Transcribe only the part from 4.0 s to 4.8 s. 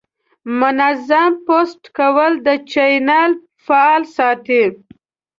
ساتي.